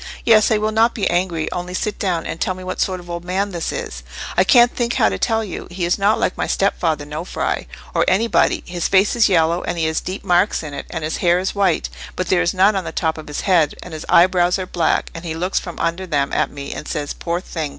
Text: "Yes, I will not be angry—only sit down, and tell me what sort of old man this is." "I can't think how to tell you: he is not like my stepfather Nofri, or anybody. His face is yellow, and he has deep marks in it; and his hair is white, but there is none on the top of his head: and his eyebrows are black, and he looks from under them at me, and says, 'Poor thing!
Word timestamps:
"Yes, 0.25 0.49
I 0.49 0.57
will 0.57 0.71
not 0.71 0.95
be 0.95 1.07
angry—only 1.11 1.75
sit 1.75 1.99
down, 1.99 2.25
and 2.25 2.41
tell 2.41 2.55
me 2.55 2.63
what 2.63 2.81
sort 2.81 2.99
of 2.99 3.07
old 3.07 3.23
man 3.23 3.51
this 3.51 3.71
is." 3.71 4.01
"I 4.35 4.43
can't 4.43 4.75
think 4.75 4.93
how 4.95 5.09
to 5.09 5.19
tell 5.19 5.43
you: 5.43 5.67
he 5.69 5.85
is 5.85 5.99
not 5.99 6.19
like 6.19 6.35
my 6.35 6.47
stepfather 6.47 7.05
Nofri, 7.05 7.67
or 7.93 8.03
anybody. 8.07 8.63
His 8.65 8.87
face 8.87 9.15
is 9.15 9.29
yellow, 9.29 9.61
and 9.61 9.77
he 9.77 9.85
has 9.85 10.01
deep 10.01 10.23
marks 10.23 10.63
in 10.63 10.73
it; 10.73 10.87
and 10.89 11.03
his 11.03 11.17
hair 11.17 11.37
is 11.37 11.53
white, 11.53 11.87
but 12.15 12.29
there 12.29 12.41
is 12.41 12.51
none 12.51 12.75
on 12.75 12.83
the 12.83 12.91
top 12.91 13.19
of 13.19 13.27
his 13.27 13.41
head: 13.41 13.75
and 13.83 13.93
his 13.93 14.07
eyebrows 14.09 14.57
are 14.57 14.65
black, 14.65 15.11
and 15.13 15.23
he 15.23 15.35
looks 15.35 15.59
from 15.59 15.77
under 15.77 16.07
them 16.07 16.33
at 16.33 16.49
me, 16.49 16.73
and 16.73 16.87
says, 16.87 17.13
'Poor 17.13 17.39
thing! 17.39 17.69